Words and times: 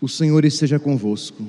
O 0.00 0.08
Senhor 0.08 0.44
esteja 0.44 0.78
convosco. 0.78 1.46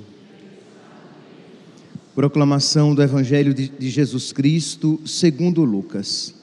Proclamação 2.15 2.95
do 2.95 3.03
Evangelho 3.03 3.53
de, 3.53 3.89
Jesus 3.89 4.31
Cristo, 4.31 4.99
segundo 5.05 5.63
Lucas. 5.65 6.33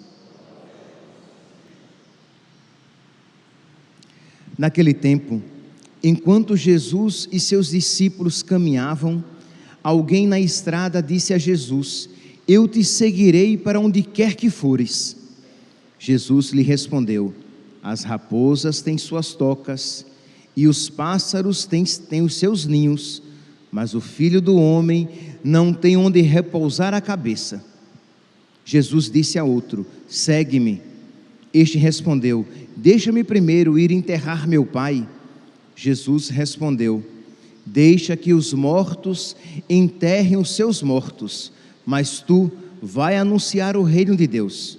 Naquele 4.57 4.93
tempo, 4.93 5.43
enquanto 6.03 6.57
Jesus 6.57 7.27
e 7.33 7.41
seus 7.41 7.71
discípulos 7.71 8.43
caminhavam, 8.43 9.25
alguém 9.83 10.27
na 10.27 10.39
estrada 10.39 11.03
disse 11.03 11.33
a 11.33 11.39
Jesus: 11.39 12.09
Eu 12.47 12.69
te 12.69 12.85
seguirei 12.85 13.57
para 13.57 13.81
onde 13.81 14.03
quer 14.03 14.37
que 14.37 14.51
fores. 14.51 15.17
Jesus 15.99 16.51
lhe 16.51 16.63
respondeu: 16.63 17.35
As 17.83 18.05
raposas 18.05 18.83
têm 18.83 18.99
suas 18.99 19.35
tocas 19.35 20.07
e 20.57 20.67
os 20.67 20.89
pássaros 20.89 21.65
têm, 21.67 21.85
têm 21.85 22.23
os 22.23 22.35
seus 22.37 22.67
ninhos, 22.67 23.23
mas 23.71 23.95
o 23.95 24.01
filho 24.01 24.41
do 24.41 24.57
homem 24.57 25.09
não 25.43 25.73
tem 25.73 25.97
onde 25.97 26.21
repousar 26.21 26.95
a 26.95 27.01
cabeça. 27.01 27.65
Jesus 28.65 29.11
disse 29.11 29.39
a 29.39 29.45
outro: 29.45 29.87
Segue-me. 30.09 30.81
Este 31.53 31.77
respondeu: 31.77 32.47
Deixa-me 32.77 33.23
primeiro 33.23 33.79
ir 33.79 33.91
enterrar 33.91 34.49
meu 34.49 34.65
pai. 34.65 35.07
Jesus 35.77 36.29
respondeu: 36.29 37.05
Deixa 37.67 38.17
que 38.17 38.33
os 38.33 38.53
mortos 38.53 39.37
enterrem 39.69 40.37
os 40.37 40.55
seus 40.55 40.83
mortos, 40.83 41.53
mas 41.85 42.21
tu 42.21 42.51
vai 42.81 43.17
anunciar 43.17 43.77
o 43.77 43.83
reino 43.83 44.17
de 44.17 44.27
Deus. 44.27 44.79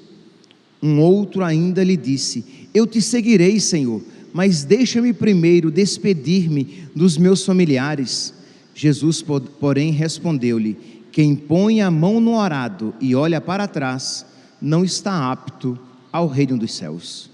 Um 0.82 1.00
outro 1.00 1.44
ainda 1.44 1.84
lhe 1.84 1.98
disse: 1.98 2.46
Eu 2.74 2.88
te 2.88 3.02
seguirei, 3.02 3.60
Senhor, 3.60 4.02
mas 4.36 4.66
deixa-me 4.66 5.14
primeiro 5.14 5.72
despedir-me 5.72 6.90
dos 6.94 7.18
meus 7.18 7.46
familiares. 7.46 8.34
Jesus, 8.74 9.22
porém, 9.22 9.92
respondeu-lhe: 9.94 11.06
Quem 11.10 11.34
põe 11.34 11.80
a 11.80 11.90
mão 11.90 12.20
no 12.20 12.38
arado 12.38 12.94
e 13.00 13.16
olha 13.16 13.40
para 13.40 13.66
trás, 13.66 14.26
não 14.62 14.84
está 14.84 15.32
apto 15.32 15.80
ao 16.12 16.28
reino 16.28 16.58
dos 16.58 16.74
céus. 16.74 17.32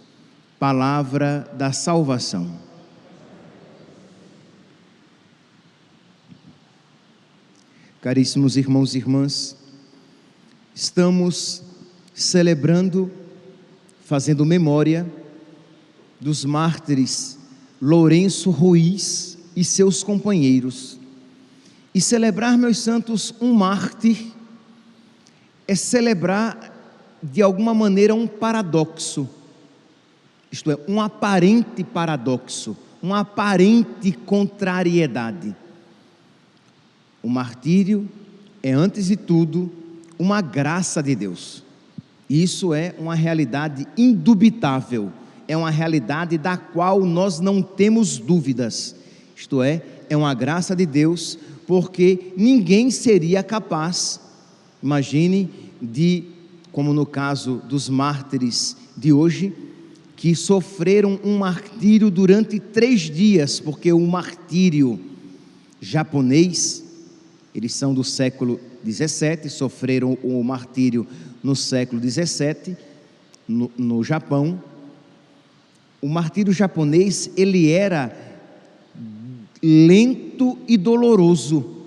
Palavra 0.60 1.52
da 1.58 1.72
salvação. 1.72 2.52
Caríssimos 8.00 8.56
irmãos 8.58 8.94
e 8.94 9.00
irmãs, 9.00 9.58
estamos 10.76 11.64
celebrando, 12.14 13.10
fazendo 14.06 14.46
memória 14.46 15.04
dos 16.22 16.46
mártires 16.46 17.38
Lourenço 17.82 18.52
Ruiz 18.52 19.38
e 19.56 19.66
seus 19.66 20.04
companheiros 20.04 21.02
e 21.94 22.00
celebrar, 22.00 22.58
meus 22.58 22.78
santos, 22.78 23.34
um 23.42 23.54
mártir 23.54 24.32
é 25.68 25.76
celebrar 25.76 26.72
de 27.22 27.42
alguma 27.42 27.74
maneira 27.74 28.16
um 28.16 28.26
paradoxo, 28.26 29.30
isto 30.52 30.72
é, 30.72 30.78
um 30.88 31.02
aparente 31.02 31.84
paradoxo, 31.84 32.76
uma 33.02 33.20
aparente 33.20 34.12
contrariedade. 34.12 35.56
O 37.22 37.30
martírio 37.30 38.10
é, 38.64 38.72
antes 38.72 39.08
de 39.08 39.16
tudo, 39.16 39.72
uma 40.18 40.42
graça 40.42 41.04
de 41.04 41.16
Deus. 41.16 41.64
Isso 42.30 42.74
é 42.74 42.96
uma 42.98 43.16
realidade 43.16 43.86
indubitável, 43.98 45.12
é 45.52 45.58
uma 45.58 45.70
realidade 45.70 46.38
da 46.38 46.56
qual 46.56 47.04
nós 47.04 47.42
não 47.42 47.62
temos 47.62 48.18
dúvidas. 48.18 48.96
Isto 49.36 49.62
é, 49.62 49.82
é 50.10 50.16
uma 50.16 50.34
graça 50.34 50.74
de 50.74 50.86
Deus 50.86 51.38
porque 51.68 52.32
ninguém 52.38 52.90
seria 52.90 53.44
capaz, 53.44 54.18
imagine, 54.82 55.50
de, 55.82 56.24
como 56.72 56.94
no 56.94 57.06
caso 57.06 57.62
dos 57.68 57.90
mártires 57.90 58.78
de 58.96 59.12
hoje, 59.12 59.54
que 60.16 60.34
sofreram 60.36 61.20
um 61.22 61.38
martírio 61.38 62.10
durante 62.10 62.58
três 62.58 63.02
dias, 63.02 63.60
porque 63.60 63.92
o 63.92 64.08
martírio 64.08 64.98
japonês, 65.82 66.82
eles 67.54 67.74
são 67.74 67.94
do 67.94 68.06
século 68.06 68.58
17, 68.86 69.50
sofreram 69.50 70.18
o 70.24 70.42
martírio 70.46 71.06
no 71.44 71.58
século 71.58 72.00
17, 72.00 72.78
no, 73.46 73.70
no 73.78 74.02
Japão. 74.02 74.71
O 76.02 76.08
martírio 76.08 76.52
japonês, 76.52 77.30
ele 77.38 77.70
era 77.70 78.16
lento 79.62 80.58
e 80.68 80.76
doloroso, 80.78 81.84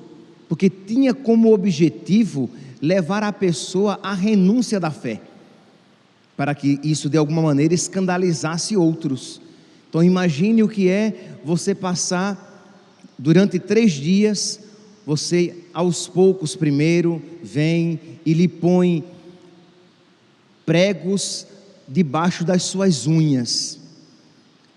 porque 0.49 0.71
tinha 0.71 1.13
como 1.13 1.53
objetivo 1.53 2.49
levar 2.81 3.25
a 3.25 3.33
pessoa 3.33 3.99
à 4.03 4.15
renúncia 4.15 4.79
da 4.79 4.91
fé, 4.91 5.21
para 6.37 6.55
que 6.55 6.79
isso 6.85 7.09
de 7.09 7.17
alguma 7.17 7.43
maneira 7.43 7.75
escandalizasse 7.75 8.77
outros. 8.77 9.41
Então 9.89 10.03
imagine 10.03 10.63
o 10.63 10.69
que 10.69 10.89
é 10.89 11.33
você 11.45 11.75
passar 11.75 12.53
durante 13.19 13.59
três 13.59 13.93
dias, 13.93 14.61
você 15.07 15.57
aos 15.73 16.07
poucos 16.07 16.55
primeiro 16.55 17.23
vem 17.43 17.99
e 18.25 18.33
lhe 18.33 18.49
põe 18.49 19.05
pregos 20.65 21.47
debaixo 21.87 22.45
das 22.45 22.63
suas 22.63 23.07
unhas, 23.07 23.79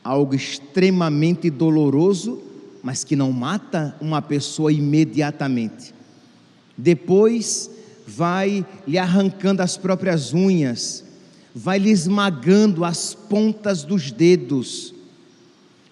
algo 0.08 0.34
extremamente 0.34 1.50
doloroso 1.50 2.48
mas 2.88 3.04
que 3.04 3.18
não 3.18 3.34
mata 3.34 3.98
uma 4.00 4.22
pessoa 4.22 4.72
imediatamente. 4.72 5.94
Depois 6.78 7.70
vai 8.08 8.66
lhe 8.88 8.98
arrancando 8.98 9.62
as 9.62 9.76
próprias 9.76 10.34
unhas, 10.34 11.04
vai 11.54 11.80
lhe 11.80 11.90
esmagando 11.90 12.86
as 12.86 13.14
pontas 13.14 13.84
dos 13.84 14.10
dedos, 14.10 14.94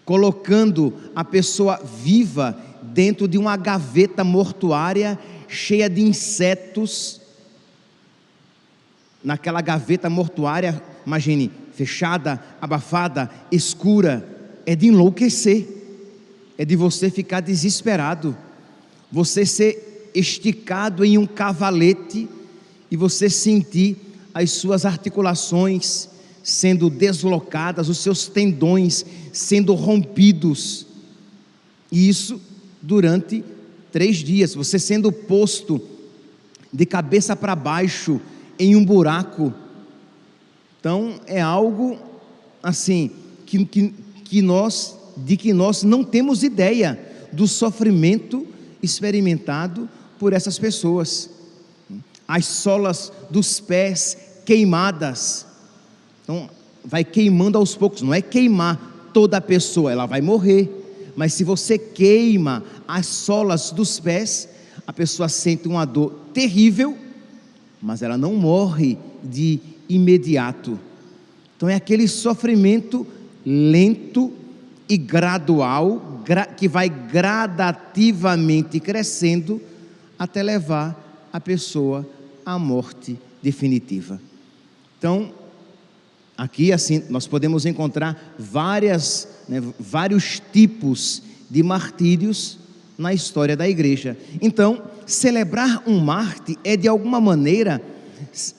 colocando 0.06 0.94
a 1.14 1.26
pessoa 1.26 1.82
viva 1.84 2.58
dentro 2.82 3.28
de 3.28 3.38
uma 3.38 3.58
gaveta 3.58 4.24
mortuária 4.24 5.20
cheia 5.50 5.90
de 5.90 6.02
insetos. 6.02 7.20
Naquela 9.22 9.60
gaveta 9.60 10.10
mortuária, 10.10 10.82
imagine, 11.06 11.52
fechada, 11.76 12.44
abafada, 12.60 13.30
escura, 13.52 14.28
é 14.66 14.76
de 14.76 14.88
enlouquecer 14.88 15.76
é 16.58 16.64
de 16.64 16.76
você 16.76 17.10
ficar 17.10 17.42
desesperado, 17.42 18.36
você 19.12 19.46
ser 19.46 20.12
esticado 20.14 21.04
em 21.04 21.18
um 21.18 21.26
cavalete 21.26 22.28
e 22.90 22.96
você 22.96 23.30
sentir 23.30 23.98
as 24.34 24.52
suas 24.52 24.86
articulações 24.86 26.10
sendo 26.44 26.90
deslocadas, 26.90 27.90
os 27.90 27.98
seus 27.98 28.28
tendões 28.28 29.06
sendo 29.34 29.74
rompidos. 29.74 30.86
E 31.92 32.08
isso 32.08 32.40
durante 32.82 33.44
três 33.92 34.18
dias, 34.18 34.54
você 34.54 34.78
sendo 34.78 35.12
posto 35.12 35.82
de 36.72 36.86
cabeça 36.86 37.36
para 37.36 37.56
baixo 37.56 38.22
em 38.60 38.76
um 38.76 38.86
buraco. 38.86 39.54
Então 40.86 41.16
é 41.26 41.42
algo 41.42 41.98
assim 42.62 43.10
que, 43.44 43.66
que, 43.66 43.92
que 44.24 44.40
nós 44.40 44.96
de 45.18 45.36
que 45.36 45.52
nós 45.52 45.82
não 45.82 46.04
temos 46.04 46.44
ideia 46.44 47.00
do 47.34 47.48
sofrimento 47.48 48.46
experimentado 48.84 49.90
por 50.20 50.32
essas 50.32 50.60
pessoas. 50.60 51.28
As 52.28 52.46
solas 52.46 53.12
dos 53.32 53.60
pés 53.60 54.16
queimadas. 54.46 55.48
Então, 56.24 56.48
vai 56.84 57.04
queimando 57.04 57.58
aos 57.58 57.76
poucos, 57.76 58.04
não 58.04 58.14
é 58.14 58.22
queimar 58.22 59.10
toda 59.12 59.38
a 59.38 59.42
pessoa, 59.42 59.92
ela 59.92 60.06
vai 60.06 60.22
morrer. 60.22 60.70
Mas 61.16 61.34
se 61.34 61.44
você 61.44 61.80
queima 61.80 62.64
as 62.88 63.08
solas 63.08 63.72
dos 63.72 64.00
pés, 64.00 64.48
a 64.86 64.94
pessoa 64.94 65.30
sente 65.30 65.68
uma 65.68 65.84
dor 65.84 66.14
terrível, 66.32 66.96
mas 67.82 68.04
ela 68.04 68.20
não 68.20 68.36
morre 68.36 69.00
de 69.26 69.60
imediato. 69.90 70.80
Então 71.56 71.70
é 71.70 71.76
aquele 71.76 72.08
sofrimento 72.08 73.06
lento 73.46 74.32
e 74.88 74.98
gradual, 74.98 76.24
que 76.58 76.68
vai 76.68 76.90
gradativamente 76.90 78.80
crescendo 78.80 79.62
até 80.18 80.42
levar 80.42 81.28
a 81.32 81.40
pessoa 81.40 82.08
à 82.46 82.58
morte 82.58 83.20
definitiva. 83.42 84.20
Então, 84.98 85.32
aqui 86.38 86.72
assim 86.72 87.04
nós 87.10 87.28
podemos 87.28 87.66
encontrar 87.66 88.36
várias, 88.38 89.28
né, 89.48 89.62
vários 89.80 90.42
tipos 90.52 91.22
de 91.50 91.62
martírios 91.62 92.58
na 92.98 93.14
história 93.14 93.56
da 93.56 93.68
igreja. 93.68 94.18
Então, 94.42 94.84
celebrar 95.06 95.84
um 95.86 96.00
mártir 96.00 96.58
é 96.64 96.76
de 96.78 96.88
alguma 96.88 97.20
maneira 97.20 97.82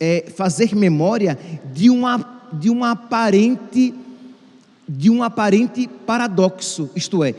é, 0.00 0.26
fazer 0.34 0.74
memória 0.74 1.38
de 1.72 1.90
uma, 1.90 2.48
de 2.52 2.70
uma 2.70 2.92
aparente 2.92 3.94
de 4.88 5.10
um 5.10 5.22
aparente 5.22 5.88
paradoxo, 6.06 6.88
isto 6.94 7.24
é, 7.24 7.34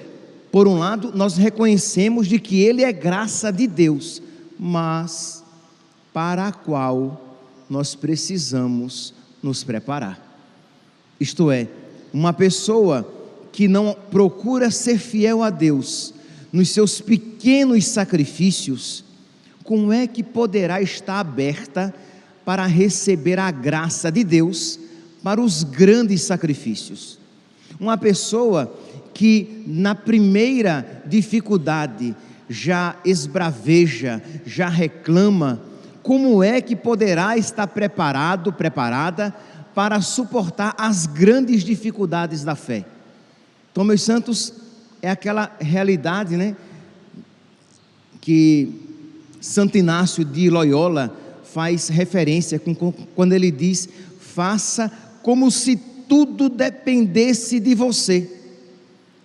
Por 0.52 0.68
um 0.68 0.78
lado, 0.78 1.12
nós 1.16 1.38
reconhecemos 1.38 2.28
de 2.28 2.40
que 2.40 2.62
ele 2.62 2.84
é 2.84 2.92
graça 2.92 3.52
de 3.52 3.68
Deus, 3.68 4.22
mas 4.58 5.44
para 6.14 6.48
a 6.48 6.52
qual 6.52 7.38
nós 7.70 7.96
precisamos 7.96 9.14
nos 9.44 9.64
preparar. 9.64 10.20
Isto 11.20 11.52
é, 11.52 11.68
uma 12.14 12.34
pessoa 12.34 13.08
que 13.52 13.68
não 13.68 13.96
procura 14.10 14.72
ser 14.72 14.98
fiel 14.98 15.44
a 15.44 15.50
Deus 15.50 16.14
nos 16.52 16.70
seus 16.70 17.02
pequenos 17.02 17.86
sacrifícios, 17.86 19.04
como 19.64 19.92
é 19.92 20.08
que 20.08 20.24
poderá 20.24 20.82
estar 20.82 21.20
aberta 21.20 21.94
para 22.48 22.66
receber 22.66 23.38
a 23.40 23.52
graça 23.52 24.10
de 24.10 24.24
Deus 24.24 24.80
para 25.22 25.42
os 25.42 25.66
grandes 25.66 26.22
sacrifícios? 26.22 27.20
Uma 27.78 27.98
pessoa 27.98 28.74
que 29.14 29.66
na 29.68 29.94
primeira 29.94 31.04
dificuldade 31.06 32.16
já 32.50 32.96
esbraveja, 33.04 34.24
já 34.46 34.70
reclama, 34.70 35.60
como 36.02 36.42
é 36.42 36.62
que 36.62 36.74
poderá 36.74 37.38
estar 37.38 37.68
preparado, 37.68 38.54
preparada 38.54 39.36
para 39.76 40.00
suportar 40.00 40.74
as 40.78 41.06
grandes 41.06 41.66
dificuldades 41.66 42.46
da 42.46 42.56
fé? 42.56 42.86
Então, 43.74 43.84
meus 43.84 44.04
santos, 44.04 44.54
é 45.02 45.12
aquela 45.12 45.54
realidade, 45.60 46.38
né? 46.38 46.56
Que 48.22 48.72
Santo 49.42 49.78
Inácio 49.78 50.24
de 50.24 50.50
Loyola 50.50 51.27
faz 51.58 51.88
referência 51.88 52.62
quando 53.16 53.34
ele 53.34 53.50
diz: 53.50 53.90
faça 54.20 54.92
como 55.24 55.50
se 55.50 55.76
tudo 55.76 56.50
dependesse 56.50 57.60
de 57.60 57.74
você, 57.74 58.30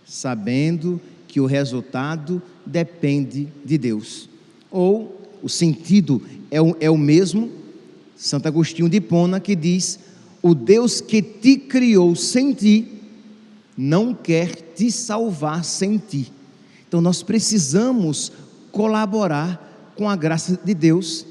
sabendo 0.06 0.98
que 1.28 1.42
o 1.42 1.44
resultado 1.44 2.40
depende 2.64 3.48
de 3.62 3.76
Deus. 3.76 4.30
Ou 4.70 5.20
o 5.42 5.48
sentido 5.50 6.22
é 6.50 6.58
o, 6.58 6.74
é 6.80 6.90
o 6.90 6.96
mesmo, 6.96 7.52
Santo 8.16 8.48
Agostinho 8.48 8.88
de 8.88 8.98
Pona, 8.98 9.38
que 9.38 9.54
diz: 9.54 9.98
O 10.40 10.54
Deus 10.54 11.02
que 11.02 11.20
te 11.20 11.58
criou 11.58 12.16
sem 12.16 12.54
ti, 12.54 12.92
não 13.76 14.14
quer 14.14 14.54
te 14.74 14.90
salvar 14.90 15.62
sem 15.66 15.98
ti. 15.98 16.32
Então 16.88 17.02
nós 17.02 17.22
precisamos 17.22 18.32
colaborar 18.70 19.92
com 19.94 20.08
a 20.08 20.16
graça 20.16 20.58
de 20.64 20.72
Deus, 20.72 21.26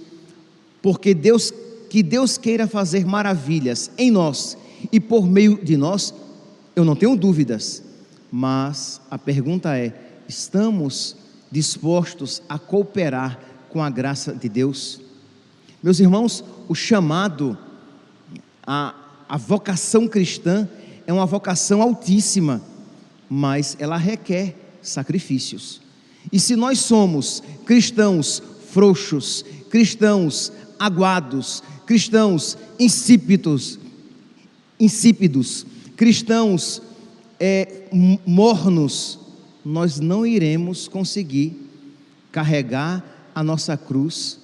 porque 0.82 1.14
Deus 1.14 1.54
que 1.92 2.02
Deus 2.02 2.38
queira 2.38 2.68
fazer 2.68 3.06
maravilhas 3.06 3.92
em 3.98 4.10
nós 4.10 4.58
e 4.94 4.98
por 4.98 5.28
meio 5.28 5.62
de 5.62 5.76
nós, 5.76 6.14
eu 6.74 6.86
não 6.86 6.96
tenho 6.96 7.18
dúvidas. 7.18 7.84
Mas 8.32 9.02
a 9.12 9.18
pergunta 9.18 9.78
é: 9.78 9.94
estamos 10.26 11.18
dispostos 11.52 12.42
a 12.48 12.58
cooperar 12.58 13.38
com 13.68 13.84
a 13.84 13.90
graça 13.90 14.34
de 14.34 14.48
Deus? 14.48 15.02
Meus 15.84 16.00
irmãos, 16.00 16.46
o 16.70 16.74
chamado, 16.74 17.58
a, 18.66 18.96
a 19.28 19.36
vocação 19.36 20.08
cristã 20.08 20.70
é 21.06 21.12
uma 21.12 21.26
vocação 21.26 21.82
altíssima, 21.82 22.62
mas 23.30 23.76
ela 23.80 23.98
requer 23.98 24.56
sacrifícios. 24.82 25.82
E 26.32 26.40
se 26.40 26.56
nós 26.56 26.80
somos 26.80 27.44
cristãos 27.66 28.42
frouxos, 28.70 29.44
cristãos 29.70 30.54
aguados, 30.82 31.62
cristãos 31.86 32.58
insípidos, 32.80 33.78
insípidos, 34.80 35.64
cristãos 35.96 36.82
é, 37.40 37.84
mornos, 38.26 39.20
nós 39.64 40.00
não 40.00 40.26
iremos 40.26 40.88
conseguir 40.88 41.56
carregar 42.32 43.30
a 43.36 43.44
nossa 43.44 43.78
cruz 43.78 44.40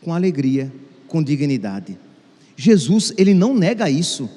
com 0.00 0.14
alegria, 0.14 0.72
com 1.06 1.22
dignidade. 1.22 1.98
Jesus, 2.56 3.12
ele 3.18 3.34
não 3.34 3.54
nega 3.54 3.90
isso. 3.90 4.30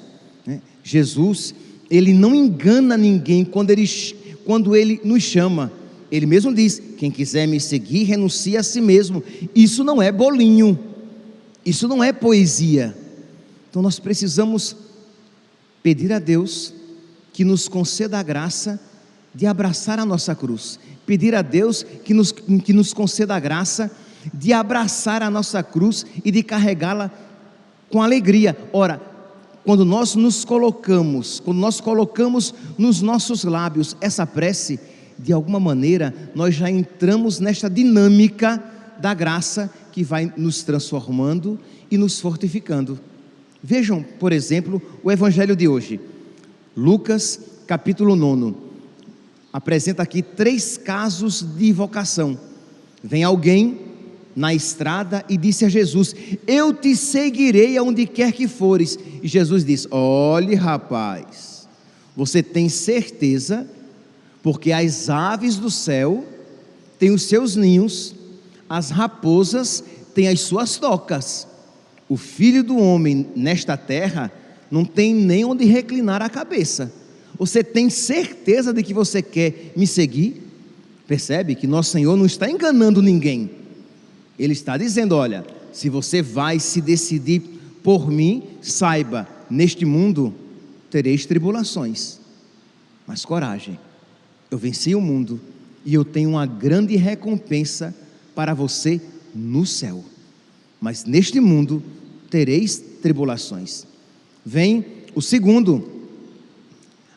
Né? 0.46 0.60
Jesus, 0.84 1.54
ele 1.90 2.12
não 2.12 2.34
engana 2.34 2.98
ninguém 2.98 3.46
quando 3.46 3.70
ele, 3.70 3.88
quando 4.44 4.76
ele 4.76 5.00
nos 5.02 5.22
chama. 5.22 5.72
Ele 6.12 6.26
mesmo 6.26 6.54
diz: 6.54 6.82
quem 6.98 7.10
quiser 7.10 7.46
me 7.46 7.58
seguir, 7.58 8.04
renuncie 8.04 8.58
a 8.58 8.62
si 8.62 8.82
mesmo. 8.82 9.24
Isso 9.54 9.82
não 9.82 10.02
é 10.02 10.12
bolinho, 10.12 10.78
isso 11.66 11.88
não 11.88 12.02
é 12.02 12.12
poesia. 12.12 12.96
Então 13.68 13.82
nós 13.82 13.98
precisamos 13.98 14.76
pedir 15.82 16.12
a 16.12 16.20
Deus 16.20 16.72
que 17.32 17.44
nos 17.44 17.66
conceda 17.66 18.18
a 18.18 18.22
graça 18.22 18.80
de 19.34 19.46
abraçar 19.46 19.98
a 19.98 20.04
nossa 20.04 20.34
cruz, 20.34 20.78
pedir 21.04 21.34
a 21.34 21.42
Deus 21.42 21.82
que 21.82 22.14
nos, 22.14 22.32
que 22.32 22.72
nos 22.72 22.94
conceda 22.94 23.34
a 23.34 23.40
graça 23.40 23.90
de 24.32 24.52
abraçar 24.52 25.22
a 25.22 25.30
nossa 25.30 25.62
cruz 25.62 26.06
e 26.24 26.30
de 26.30 26.42
carregá-la 26.42 27.10
com 27.90 28.00
alegria. 28.00 28.56
Ora, 28.72 29.00
quando 29.64 29.84
nós 29.84 30.14
nos 30.14 30.44
colocamos, 30.44 31.40
quando 31.40 31.58
nós 31.58 31.80
colocamos 31.80 32.54
nos 32.78 33.02
nossos 33.02 33.42
lábios 33.44 33.96
essa 34.00 34.24
prece, 34.24 34.78
de 35.18 35.32
alguma 35.32 35.58
maneira 35.58 36.14
nós 36.34 36.54
já 36.54 36.70
entramos 36.70 37.40
nesta 37.40 37.68
dinâmica 37.68 38.62
da 39.00 39.14
graça 39.14 39.70
que 39.92 40.02
vai 40.02 40.32
nos 40.36 40.62
transformando 40.62 41.58
e 41.90 41.96
nos 41.96 42.20
fortificando. 42.20 42.98
Vejam, 43.62 44.02
por 44.02 44.32
exemplo, 44.32 44.80
o 45.02 45.10
evangelho 45.10 45.56
de 45.56 45.66
hoje. 45.66 46.00
Lucas, 46.76 47.40
capítulo 47.66 48.14
9. 48.14 48.54
Apresenta 49.52 50.02
aqui 50.02 50.22
três 50.22 50.76
casos 50.76 51.42
de 51.42 51.72
vocação. 51.72 52.38
Vem 53.02 53.24
alguém 53.24 53.80
na 54.36 54.52
estrada 54.52 55.24
e 55.28 55.36
disse 55.36 55.64
a 55.64 55.68
Jesus: 55.68 56.14
Eu 56.46 56.74
te 56.74 56.94
seguirei 56.94 57.78
aonde 57.78 58.06
quer 58.06 58.32
que 58.32 58.46
fores. 58.46 58.98
E 59.22 59.26
Jesus 59.26 59.64
diz: 59.64 59.88
Olhe, 59.90 60.54
rapaz, 60.54 61.66
você 62.14 62.42
tem 62.42 62.68
certeza, 62.68 63.66
porque 64.42 64.72
as 64.72 65.08
aves 65.08 65.56
do 65.56 65.70
céu 65.70 66.24
têm 66.98 67.10
os 67.10 67.22
seus 67.22 67.56
ninhos, 67.56 68.14
as 68.68 68.90
raposas 68.90 69.82
têm 70.14 70.28
as 70.28 70.40
suas 70.40 70.76
tocas 70.76 71.46
o 72.08 72.16
filho 72.16 72.62
do 72.62 72.78
homem 72.78 73.26
nesta 73.34 73.76
terra 73.76 74.30
não 74.70 74.84
tem 74.84 75.14
nem 75.14 75.44
onde 75.44 75.64
reclinar 75.64 76.22
a 76.22 76.28
cabeça. 76.28 76.92
Você 77.38 77.62
tem 77.62 77.90
certeza 77.90 78.72
de 78.72 78.82
que 78.82 78.94
você 78.94 79.20
quer 79.20 79.72
me 79.76 79.86
seguir? 79.86 80.42
Percebe 81.06 81.54
que 81.54 81.66
nosso 81.66 81.90
Senhor 81.90 82.16
não 82.16 82.26
está 82.26 82.50
enganando 82.50 83.02
ninguém. 83.02 83.50
Ele 84.38 84.52
está 84.52 84.76
dizendo: 84.76 85.16
olha, 85.16 85.44
se 85.72 85.88
você 85.88 86.22
vai 86.22 86.58
se 86.58 86.80
decidir 86.80 87.42
por 87.82 88.10
mim, 88.10 88.42
saiba, 88.62 89.28
neste 89.50 89.84
mundo 89.84 90.34
tereis 90.90 91.26
tribulações, 91.26 92.18
mas 93.06 93.24
coragem, 93.24 93.78
eu 94.50 94.58
venci 94.58 94.94
o 94.94 95.00
mundo 95.00 95.40
e 95.84 95.92
eu 95.94 96.04
tenho 96.04 96.30
uma 96.30 96.46
grande 96.46 96.96
recompensa 96.96 97.94
para 98.36 98.54
você 98.54 99.00
no 99.34 99.66
céu. 99.66 100.04
Mas 100.80 101.04
neste 101.04 101.40
mundo 101.40 101.82
tereis 102.30 102.76
tribulações. 103.00 103.86
Vem 104.44 104.84
o 105.14 105.22
segundo, 105.22 105.90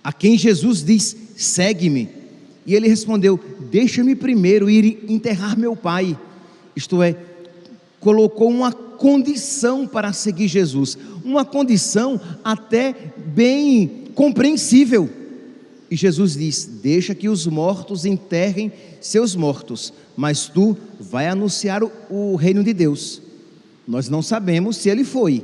a 0.02 0.14
quem 0.14 0.38
Jesus 0.38 0.82
diz: 0.82 1.16
segue-me. 1.36 2.10
E 2.66 2.74
ele 2.74 2.88
respondeu: 2.88 3.38
Deixa-me 3.70 4.16
primeiro 4.16 4.70
ir 4.70 5.04
enterrar 5.10 5.60
meu 5.60 5.76
pai. 5.76 6.18
Isto 6.76 7.04
é, 7.04 7.16
colocou 8.00 8.50
uma 8.50 8.72
condição 8.72 9.86
para 9.86 10.14
seguir 10.14 10.48
Jesus, 10.48 10.98
uma 11.24 11.44
condição 11.44 12.20
até 12.44 13.14
bem 13.18 14.06
compreensível. 14.16 15.19
E 15.90 15.96
Jesus 15.96 16.36
diz: 16.36 16.66
Deixa 16.82 17.16
que 17.16 17.30
os 17.30 17.48
mortos 17.48 18.06
enterrem 18.06 18.72
seus 19.02 19.36
mortos, 19.36 19.94
mas 20.16 20.48
tu 20.48 20.78
vai 21.00 21.28
anunciar 21.28 21.84
o, 21.84 21.92
o 22.10 22.36
reino 22.36 22.64
de 22.64 22.74
Deus. 22.74 23.22
Nós 23.88 24.08
não 24.08 24.22
sabemos 24.22 24.78
se 24.78 24.90
ele 24.90 25.04
foi. 25.04 25.44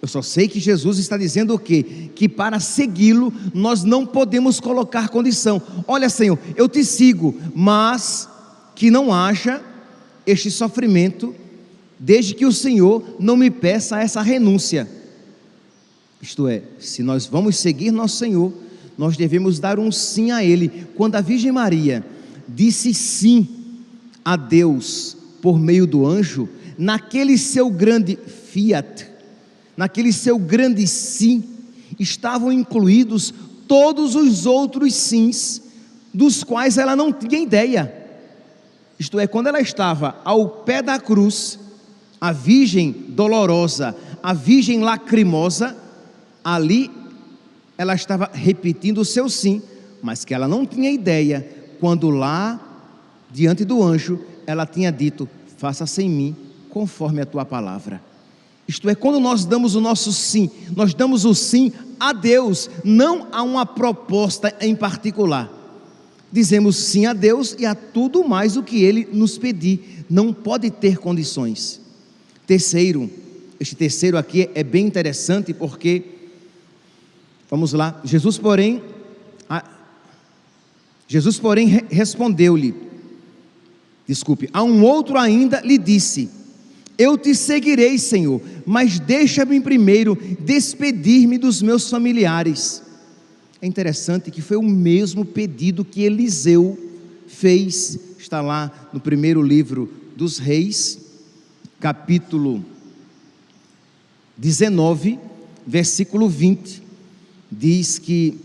Eu 0.00 0.08
só 0.08 0.22
sei 0.22 0.46
que 0.46 0.60
Jesus 0.60 0.98
está 0.98 1.16
dizendo 1.16 1.54
o 1.54 1.58
quê? 1.58 2.10
Que 2.14 2.28
para 2.28 2.60
segui-lo 2.60 3.32
nós 3.52 3.82
não 3.82 4.06
podemos 4.06 4.60
colocar 4.60 5.08
condição. 5.08 5.60
Olha, 5.86 6.08
Senhor, 6.08 6.38
eu 6.56 6.68
te 6.68 6.84
sigo, 6.84 7.34
mas 7.54 8.28
que 8.76 8.90
não 8.90 9.12
haja 9.12 9.60
este 10.24 10.50
sofrimento, 10.50 11.34
desde 11.98 12.34
que 12.34 12.46
o 12.46 12.52
Senhor 12.52 13.02
não 13.18 13.36
me 13.36 13.50
peça 13.50 14.00
essa 14.00 14.22
renúncia. 14.22 14.88
Isto 16.22 16.46
é, 16.46 16.62
se 16.78 17.02
nós 17.02 17.26
vamos 17.26 17.56
seguir 17.56 17.90
nosso 17.90 18.16
Senhor, 18.16 18.52
nós 18.98 19.16
devemos 19.16 19.60
dar 19.60 19.78
um 19.78 19.92
sim 19.92 20.32
a 20.32 20.44
Ele. 20.44 20.88
Quando 20.96 21.14
a 21.14 21.20
Virgem 21.20 21.52
Maria 21.52 22.04
disse 22.48 22.92
sim 22.92 23.48
a 24.24 24.34
Deus 24.34 25.16
por 25.40 25.56
meio 25.56 25.86
do 25.86 26.04
anjo, 26.04 26.48
naquele 26.76 27.38
seu 27.38 27.70
grande 27.70 28.18
fiat, 28.52 29.08
naquele 29.76 30.12
seu 30.12 30.36
grande 30.36 30.84
sim, 30.88 31.44
estavam 31.96 32.50
incluídos 32.50 33.32
todos 33.68 34.16
os 34.16 34.46
outros 34.46 34.94
sims 34.94 35.62
dos 36.12 36.42
quais 36.42 36.76
ela 36.76 36.96
não 36.96 37.12
tinha 37.12 37.40
ideia. 37.40 37.94
Isto 38.98 39.20
é, 39.20 39.28
quando 39.28 39.46
ela 39.46 39.60
estava 39.60 40.16
ao 40.24 40.48
pé 40.48 40.82
da 40.82 40.98
cruz, 40.98 41.56
a 42.20 42.32
virgem 42.32 42.90
dolorosa, 43.10 43.94
a 44.20 44.34
virgem 44.34 44.80
lacrimosa, 44.80 45.76
ali 46.42 46.90
ela 47.78 47.94
estava 47.94 48.28
repetindo 48.34 48.98
o 48.98 49.04
seu 49.04 49.30
sim, 49.30 49.62
mas 50.02 50.24
que 50.24 50.34
ela 50.34 50.48
não 50.48 50.66
tinha 50.66 50.90
ideia, 50.90 51.48
quando 51.80 52.10
lá, 52.10 52.60
diante 53.30 53.64
do 53.64 53.82
anjo, 53.82 54.20
ela 54.46 54.66
tinha 54.66 54.90
dito: 54.90 55.28
Faça-se 55.56 56.02
em 56.02 56.10
mim 56.10 56.36
conforme 56.68 57.20
a 57.22 57.26
tua 57.26 57.44
palavra. 57.44 58.02
Isto 58.66 58.90
é, 58.90 58.94
quando 58.94 59.18
nós 59.18 59.46
damos 59.46 59.74
o 59.74 59.80
nosso 59.80 60.12
sim, 60.12 60.50
nós 60.76 60.92
damos 60.92 61.24
o 61.24 61.34
sim 61.34 61.72
a 61.98 62.12
Deus, 62.12 62.68
não 62.84 63.28
a 63.32 63.42
uma 63.42 63.64
proposta 63.64 64.54
em 64.60 64.74
particular. 64.74 65.50
Dizemos 66.30 66.76
sim 66.76 67.06
a 67.06 67.14
Deus 67.14 67.56
e 67.58 67.64
a 67.64 67.74
tudo 67.74 68.28
mais 68.28 68.56
o 68.56 68.62
que 68.62 68.82
Ele 68.82 69.08
nos 69.10 69.38
pedir, 69.38 70.04
não 70.10 70.32
pode 70.32 70.70
ter 70.70 70.98
condições. 70.98 71.80
Terceiro, 72.46 73.10
este 73.58 73.74
terceiro 73.74 74.18
aqui 74.18 74.50
é 74.54 74.62
bem 74.62 74.86
interessante 74.86 75.54
porque, 75.54 76.17
vamos 77.50 77.72
lá, 77.72 78.00
Jesus, 78.04 78.38
porém, 78.38 78.82
a, 79.48 79.64
Jesus, 81.06 81.38
porém, 81.38 81.84
respondeu-lhe, 81.90 82.74
desculpe, 84.06 84.48
a 84.52 84.62
um 84.62 84.82
outro 84.82 85.18
ainda 85.18 85.60
lhe 85.60 85.78
disse: 85.78 86.30
eu 86.98 87.16
te 87.16 87.32
seguirei, 87.32 87.96
Senhor, 87.96 88.42
mas 88.66 88.98
deixa-me 88.98 89.60
primeiro 89.60 90.18
despedir-me 90.40 91.38
dos 91.38 91.62
meus 91.62 91.88
familiares. 91.88 92.82
É 93.62 93.66
interessante 93.68 94.32
que 94.32 94.42
foi 94.42 94.56
o 94.56 94.62
mesmo 94.62 95.24
pedido 95.24 95.84
que 95.84 96.02
Eliseu 96.02 96.76
fez, 97.28 97.96
está 98.18 98.40
lá 98.40 98.90
no 98.92 98.98
primeiro 98.98 99.40
livro 99.40 99.88
dos 100.16 100.38
Reis, 100.38 100.98
capítulo 101.78 102.64
19, 104.36 105.20
versículo 105.64 106.28
20. 106.28 106.87
Diz 107.50 107.98
que 107.98 108.38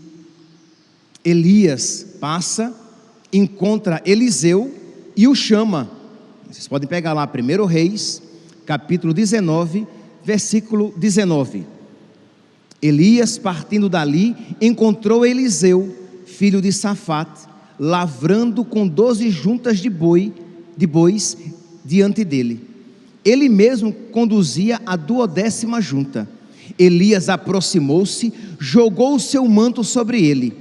Elias 1.24 2.06
passa, 2.20 2.74
encontra 3.32 4.02
Eliseu 4.04 4.72
e 5.16 5.28
o 5.28 5.34
chama. 5.34 5.90
Vocês 6.50 6.68
podem 6.68 6.88
pegar 6.88 7.12
lá, 7.12 7.26
primeiro 7.26 7.64
Reis, 7.64 8.22
capítulo 8.64 9.12
19, 9.12 9.86
versículo 10.24 10.92
19. 10.96 11.66
Elias, 12.80 13.38
partindo 13.38 13.88
dali, 13.88 14.36
encontrou 14.60 15.24
Eliseu, 15.24 15.96
filho 16.26 16.60
de 16.60 16.72
Safate, 16.72 17.46
lavrando 17.78 18.64
com 18.64 18.86
doze 18.86 19.30
juntas 19.30 19.78
de 19.78 19.88
boi, 19.88 20.32
de 20.76 20.86
bois 20.86 21.36
diante 21.84 22.24
dele. 22.24 22.60
Ele 23.24 23.48
mesmo 23.48 23.92
conduzia 23.92 24.80
a 24.84 24.96
duodécima 24.96 25.80
junta. 25.80 26.28
Elias 26.78 27.28
aproximou-se, 27.28 28.32
jogou 28.58 29.16
o 29.16 29.20
seu 29.20 29.46
manto 29.46 29.84
sobre 29.84 30.24
ele. 30.24 30.52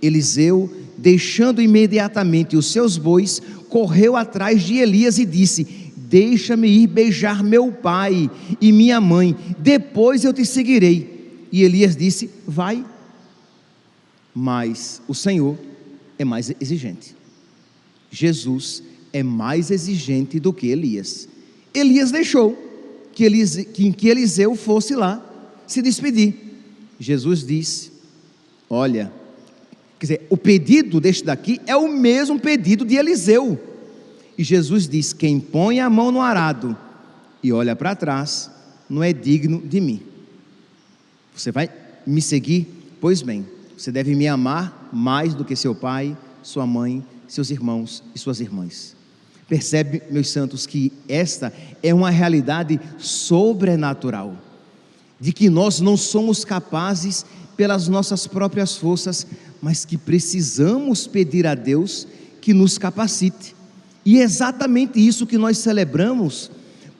Eliseu, 0.00 0.70
deixando 0.98 1.62
imediatamente 1.62 2.56
os 2.56 2.66
seus 2.66 2.98
bois, 2.98 3.40
correu 3.68 4.16
atrás 4.16 4.62
de 4.62 4.76
Elias 4.76 5.18
e 5.18 5.24
disse: 5.24 5.64
Deixa-me 5.96 6.68
ir 6.68 6.88
beijar 6.88 7.42
meu 7.42 7.70
pai 7.70 8.30
e 8.60 8.72
minha 8.72 9.00
mãe, 9.00 9.36
depois 9.58 10.24
eu 10.24 10.32
te 10.32 10.44
seguirei. 10.44 11.46
E 11.52 11.62
Elias 11.62 11.96
disse: 11.96 12.28
Vai. 12.46 12.84
Mas 14.34 15.00
o 15.06 15.14
Senhor 15.14 15.56
é 16.18 16.24
mais 16.24 16.52
exigente. 16.60 17.14
Jesus 18.10 18.82
é 19.12 19.22
mais 19.22 19.70
exigente 19.70 20.40
do 20.40 20.52
que 20.52 20.68
Elias. 20.68 21.28
Elias 21.72 22.10
deixou 22.10 22.56
que, 23.12 23.24
Elise, 23.24 23.64
que, 23.64 23.92
que 23.92 24.08
Eliseu 24.08 24.54
fosse 24.54 24.94
lá 24.94 25.31
se 25.72 25.82
despedir. 25.82 26.34
Jesus 26.98 27.44
disse: 27.44 27.92
Olha, 28.68 29.12
quer 29.98 30.06
dizer, 30.06 30.26
o 30.30 30.36
pedido 30.36 31.00
deste 31.00 31.24
daqui 31.24 31.60
é 31.66 31.76
o 31.76 31.88
mesmo 31.88 32.38
pedido 32.38 32.84
de 32.84 32.96
Eliseu. 32.96 33.60
E 34.36 34.44
Jesus 34.44 34.88
diz: 34.88 35.12
Quem 35.12 35.40
põe 35.40 35.80
a 35.80 35.90
mão 35.90 36.12
no 36.12 36.20
arado 36.20 36.76
e 37.42 37.52
olha 37.52 37.74
para 37.74 37.96
trás, 37.96 38.50
não 38.88 39.02
é 39.02 39.12
digno 39.12 39.60
de 39.60 39.80
mim. 39.80 40.02
Você 41.34 41.50
vai 41.50 41.68
me 42.06 42.22
seguir? 42.22 42.68
Pois 43.00 43.22
bem, 43.22 43.46
você 43.76 43.90
deve 43.90 44.14
me 44.14 44.28
amar 44.28 44.90
mais 44.92 45.34
do 45.34 45.44
que 45.44 45.56
seu 45.56 45.74
pai, 45.74 46.16
sua 46.42 46.66
mãe, 46.66 47.04
seus 47.26 47.50
irmãos 47.50 48.04
e 48.14 48.18
suas 48.18 48.40
irmãs. 48.40 48.94
Percebe, 49.48 50.02
meus 50.10 50.28
santos, 50.28 50.66
que 50.66 50.92
esta 51.08 51.52
é 51.82 51.92
uma 51.92 52.10
realidade 52.10 52.80
sobrenatural, 52.98 54.36
de 55.22 55.32
que 55.32 55.48
nós 55.48 55.78
não 55.78 55.96
somos 55.96 56.44
capazes 56.44 57.24
pelas 57.56 57.86
nossas 57.86 58.26
próprias 58.26 58.76
forças, 58.76 59.24
mas 59.62 59.84
que 59.84 59.96
precisamos 59.96 61.06
pedir 61.06 61.46
a 61.46 61.54
Deus 61.54 62.08
que 62.40 62.52
nos 62.52 62.76
capacite. 62.76 63.54
E 64.04 64.18
é 64.18 64.24
exatamente 64.24 64.98
isso 64.98 65.24
que 65.24 65.38
nós 65.38 65.58
celebramos 65.58 66.50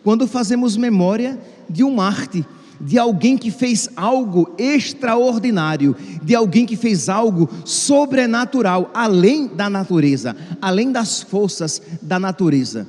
quando 0.05 0.29
fazemos 0.29 0.77
memória 0.77 1.37
de 1.69 1.83
um 1.83 1.97
Marte, 1.97 2.47
de 2.81 2.97
alguém 2.97 3.37
que 3.37 3.51
fez 3.51 3.89
algo 3.97 4.55
extraordinário, 4.57 5.97
de 6.23 6.37
alguém 6.37 6.65
que 6.65 6.77
fez 6.77 7.09
algo 7.09 7.51
sobrenatural, 7.65 8.89
além 8.95 9.49
da 9.49 9.69
natureza, 9.69 10.37
além 10.61 10.93
das 10.93 11.23
forças 11.23 11.83
da 12.01 12.21
natureza. 12.21 12.87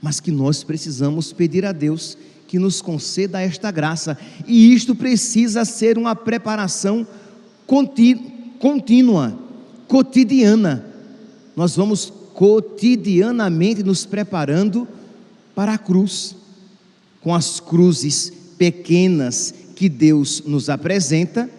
Mas 0.00 0.20
que 0.20 0.30
nós 0.30 0.62
precisamos 0.62 1.32
pedir 1.32 1.66
a 1.66 1.72
Deus 1.72 2.16
que 2.48 2.58
nos 2.58 2.80
conceda 2.80 3.42
esta 3.42 3.70
graça, 3.70 4.16
e 4.46 4.72
isto 4.72 4.94
precisa 4.94 5.66
ser 5.66 5.98
uma 5.98 6.16
preparação 6.16 7.06
contínua, 7.66 9.38
cotidiana. 9.86 10.82
Nós 11.54 11.76
vamos 11.76 12.10
cotidianamente 12.32 13.82
nos 13.82 14.06
preparando 14.06 14.88
para 15.54 15.74
a 15.74 15.78
cruz, 15.78 16.34
com 17.20 17.34
as 17.34 17.60
cruzes 17.60 18.32
pequenas 18.56 19.52
que 19.76 19.86
Deus 19.86 20.42
nos 20.46 20.70
apresenta, 20.70 21.50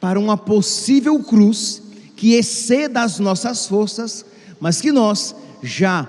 para 0.00 0.18
uma 0.18 0.38
possível 0.38 1.22
cruz 1.22 1.82
que 2.16 2.32
exceda 2.32 3.02
as 3.02 3.18
nossas 3.18 3.66
forças, 3.66 4.24
mas 4.58 4.80
que 4.80 4.90
nós, 4.90 5.34
já 5.62 6.08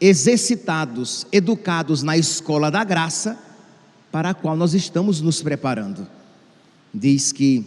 exercitados, 0.00 1.26
educados 1.30 2.02
na 2.02 2.16
escola 2.16 2.70
da 2.70 2.82
graça, 2.82 3.38
para 4.10 4.30
a 4.30 4.34
qual 4.34 4.56
nós 4.56 4.74
estamos 4.74 5.20
nos 5.20 5.42
preparando. 5.42 6.06
Diz 6.92 7.32
que 7.32 7.64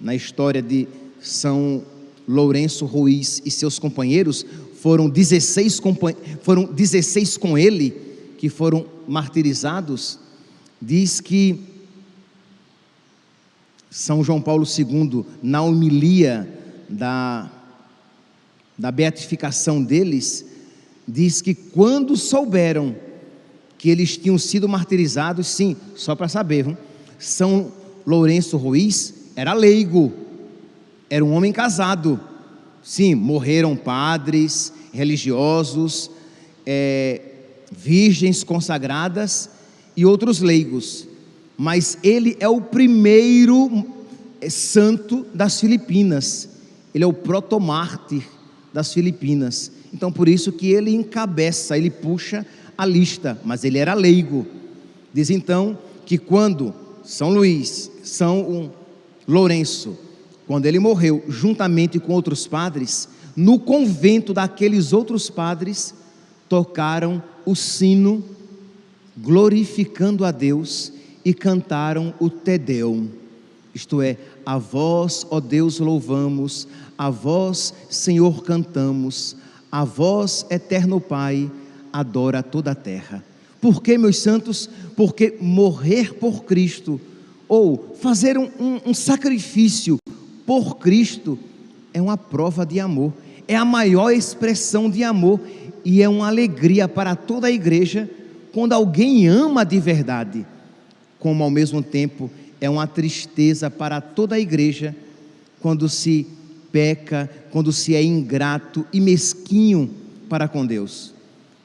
na 0.00 0.14
história 0.14 0.60
de 0.60 0.88
São 1.20 1.84
Lourenço 2.26 2.86
Ruiz 2.86 3.42
e 3.44 3.50
seus 3.50 3.78
companheiros, 3.78 4.44
foram 4.80 5.08
16, 5.08 5.80
foram 6.42 6.64
16 6.64 7.36
com 7.36 7.56
ele 7.56 7.90
que 8.38 8.48
foram 8.48 8.84
martirizados, 9.06 10.18
diz 10.80 11.20
que 11.20 11.60
São 13.88 14.24
João 14.24 14.40
Paulo 14.42 14.66
II, 14.66 15.24
na 15.40 15.62
homilia 15.62 16.52
da, 16.88 17.48
da 18.76 18.90
beatificação 18.90 19.82
deles, 19.82 20.44
diz 21.06 21.40
que 21.40 21.54
quando 21.54 22.16
souberam 22.16 22.94
que 23.78 23.90
eles 23.90 24.16
tinham 24.16 24.38
sido 24.38 24.68
martirizados, 24.68 25.46
sim, 25.48 25.76
só 25.96 26.14
para 26.14 26.28
saber? 26.28 26.76
São 27.18 27.72
Lourenço 28.06 28.56
Ruiz 28.56 29.14
era 29.34 29.52
leigo, 29.52 30.12
era 31.10 31.24
um 31.24 31.32
homem 31.32 31.52
casado. 31.52 32.20
Sim, 32.82 33.14
morreram 33.14 33.76
padres, 33.76 34.72
religiosos, 34.92 36.10
é, 36.66 37.20
virgens 37.70 38.44
consagradas 38.44 39.48
e 39.96 40.04
outros 40.04 40.40
leigos. 40.40 41.06
Mas 41.56 41.98
ele 42.02 42.36
é 42.40 42.48
o 42.48 42.60
primeiro 42.60 43.86
é, 44.40 44.50
santo 44.50 45.26
das 45.34 45.60
Filipinas. 45.60 46.48
Ele 46.94 47.04
é 47.04 47.06
o 47.06 47.12
protomártir 47.12 48.22
das 48.72 48.92
Filipinas. 48.92 49.70
Então, 49.92 50.10
por 50.10 50.28
isso 50.28 50.52
que 50.52 50.72
ele 50.72 50.90
encabeça, 50.90 51.76
ele 51.76 51.90
puxa 51.90 52.46
a 52.76 52.86
lista, 52.86 53.38
mas 53.44 53.64
ele 53.64 53.78
era 53.78 53.94
leigo. 53.94 54.46
Diz 55.12 55.30
então 55.30 55.78
que 56.06 56.16
quando 56.16 56.74
São 57.04 57.30
Luís, 57.30 57.90
São 58.02 58.72
Lourenço, 59.28 59.96
quando 60.46 60.66
ele 60.66 60.78
morreu, 60.78 61.22
juntamente 61.28 61.98
com 61.98 62.12
outros 62.12 62.46
padres, 62.46 63.08
no 63.36 63.58
convento 63.58 64.32
daqueles 64.32 64.92
outros 64.92 65.30
padres, 65.30 65.94
tocaram 66.48 67.22
o 67.46 67.54
sino, 67.54 68.24
glorificando 69.16 70.24
a 70.24 70.30
Deus 70.30 70.92
e 71.24 71.32
cantaram 71.32 72.14
o 72.18 72.28
Te 72.28 72.58
Deum. 72.58 73.08
Isto 73.74 74.02
é, 74.02 74.18
a 74.44 74.58
vós, 74.58 75.26
ó 75.30 75.40
Deus, 75.40 75.78
louvamos, 75.78 76.68
A 76.98 77.08
vós, 77.08 77.72
Senhor, 77.88 78.42
cantamos, 78.44 79.34
a 79.72 79.84
vós, 79.84 80.44
eterno 80.50 81.00
Pai, 81.00 81.50
adora 81.90 82.42
toda 82.42 82.72
a 82.72 82.74
terra. 82.74 83.24
Por 83.58 83.82
que, 83.82 83.96
meus 83.96 84.18
santos? 84.18 84.68
Porque 84.94 85.38
morrer 85.40 86.12
por 86.14 86.44
Cristo, 86.44 87.00
ou 87.48 87.96
fazer 87.98 88.36
um, 88.36 88.50
um, 88.60 88.90
um 88.90 88.94
sacrifício 88.94 89.96
por 90.44 90.76
Cristo, 90.76 91.38
é 91.94 92.02
uma 92.02 92.18
prova 92.18 92.66
de 92.66 92.78
amor, 92.78 93.14
é 93.48 93.56
a 93.56 93.64
maior 93.64 94.10
expressão 94.10 94.90
de 94.90 95.02
amor 95.02 95.40
e 95.82 96.02
é 96.02 96.08
uma 96.08 96.28
alegria 96.28 96.86
para 96.86 97.16
toda 97.16 97.46
a 97.46 97.50
igreja 97.50 98.10
quando 98.52 98.74
alguém 98.74 99.26
ama 99.26 99.64
de 99.64 99.80
verdade, 99.80 100.46
como 101.18 101.42
ao 101.42 101.50
mesmo 101.50 101.82
tempo 101.82 102.30
é 102.60 102.68
uma 102.68 102.86
tristeza 102.86 103.70
para 103.70 104.00
toda 104.00 104.34
a 104.34 104.40
igreja 104.40 104.94
quando 105.60 105.88
se 105.88 106.26
peca, 106.72 107.30
quando 107.50 107.72
se 107.72 107.94
é 107.94 108.02
ingrato 108.02 108.84
e 108.92 109.00
mesquinho 109.00 109.90
para 110.28 110.48
com 110.48 110.66
Deus. 110.66 111.12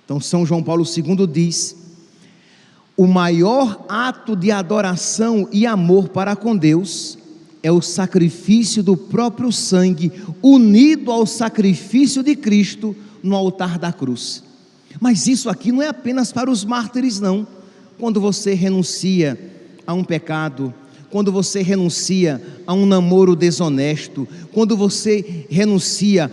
Então, 0.06 0.20
São 0.20 0.46
João 0.46 0.62
Paulo 0.62 0.84
II 0.86 1.26
diz: 1.26 1.76
o 2.96 3.08
maior 3.08 3.86
ato 3.88 4.36
de 4.36 4.52
adoração 4.52 5.48
e 5.52 5.66
amor 5.66 6.10
para 6.10 6.36
com 6.36 6.56
Deus 6.56 7.18
é 7.64 7.72
o 7.72 7.82
sacrifício 7.82 8.82
do 8.82 8.96
próprio 8.96 9.52
sangue, 9.52 10.12
unido 10.42 11.12
ao 11.12 11.26
sacrifício 11.26 12.24
de 12.24 12.36
Cristo 12.36 12.96
no 13.22 13.36
altar 13.36 13.78
da 13.78 13.92
cruz. 13.92 14.44
Mas 15.00 15.28
isso 15.28 15.50
aqui 15.50 15.72
não 15.72 15.82
é 15.82 15.88
apenas 15.90 16.32
para 16.32 16.50
os 16.50 16.66
mártires, 16.66 17.20
não. 17.20 17.48
Quando 18.00 18.20
você 18.20 18.54
renuncia 18.54 19.38
a 19.86 19.94
um 19.94 20.04
pecado, 20.04 20.74
quando 21.10 21.32
você 21.32 21.62
renuncia 21.62 22.42
a 22.66 22.74
um 22.74 22.86
namoro 22.86 23.36
desonesto, 23.36 24.28
quando 24.52 24.76
você 24.76 25.46
renuncia 25.50 26.32